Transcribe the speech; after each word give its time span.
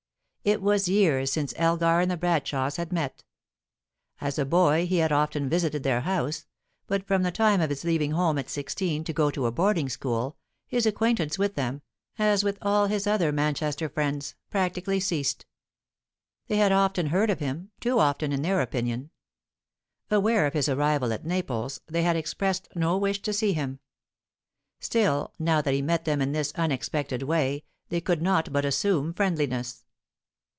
It 0.43 0.59
was 0.59 0.89
years 0.89 1.31
since 1.31 1.53
Elgar 1.55 1.99
and 1.99 2.09
the 2.09 2.17
Bradshaws 2.17 2.77
had 2.77 2.91
met. 2.91 3.23
As 4.19 4.39
a 4.39 4.43
boy 4.43 4.87
he 4.87 4.95
had 4.97 5.11
often 5.11 5.47
visited 5.47 5.83
their 5.83 6.01
house, 6.01 6.47
but 6.87 7.05
from 7.05 7.21
the 7.21 7.29
time 7.31 7.61
of 7.61 7.69
his 7.69 7.83
leaving 7.83 8.09
home 8.13 8.39
at 8.39 8.49
sixteen 8.49 9.03
to 9.03 9.13
go 9.13 9.29
to 9.29 9.45
a 9.45 9.51
boarding 9.51 9.87
school, 9.87 10.37
his 10.67 10.87
acquaintance 10.87 11.37
with 11.37 11.53
them, 11.53 11.83
as 12.17 12.43
with 12.43 12.57
all 12.59 12.87
his 12.87 13.05
other 13.05 13.31
Manchester 13.31 13.87
friends, 13.87 14.33
practically 14.49 14.99
ceased. 14.99 15.45
They 16.47 16.57
had 16.57 16.71
often 16.71 17.09
heard 17.09 17.29
of 17.29 17.37
him 17.39 17.69
too 17.79 17.99
often, 17.99 18.31
in 18.31 18.41
their 18.41 18.61
opinion. 18.61 19.11
Aware 20.09 20.47
of 20.47 20.53
his 20.53 20.67
arrival 20.67 21.13
at 21.13 21.23
Naples, 21.23 21.81
they 21.85 22.01
had 22.01 22.15
expressed 22.15 22.67
no 22.75 22.97
wish 22.97 23.21
to 23.21 23.31
see 23.31 23.53
him. 23.53 23.77
Still, 24.79 25.35
now 25.37 25.61
that 25.61 25.75
he 25.75 25.83
met 25.83 26.05
them 26.05 26.19
in 26.19 26.31
this 26.31 26.51
unexpected 26.55 27.21
way, 27.21 27.63
they 27.89 28.01
could 28.01 28.23
not 28.23 28.51
but 28.51 28.65
assume 28.65 29.13
friendliness. 29.13 29.83